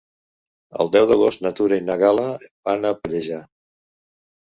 El 0.85 0.89
deu 0.95 1.05
d'agost 1.11 1.45
na 1.47 1.53
Tura 1.61 1.79
i 1.83 1.85
na 1.91 1.99
Gal·la 2.07 2.27
van 2.71 2.91
a 2.93 2.97
Pallejà. 3.01 3.47